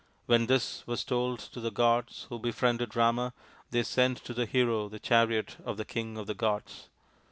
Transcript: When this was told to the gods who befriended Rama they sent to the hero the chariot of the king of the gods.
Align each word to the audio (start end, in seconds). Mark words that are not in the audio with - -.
When 0.25 0.47
this 0.47 0.87
was 0.87 1.03
told 1.03 1.37
to 1.41 1.59
the 1.59 1.69
gods 1.69 2.25
who 2.29 2.39
befriended 2.39 2.95
Rama 2.95 3.35
they 3.69 3.83
sent 3.83 4.17
to 4.23 4.33
the 4.33 4.47
hero 4.47 4.89
the 4.89 4.97
chariot 4.99 5.57
of 5.63 5.77
the 5.77 5.85
king 5.85 6.17
of 6.17 6.25
the 6.25 6.33
gods. 6.33 6.89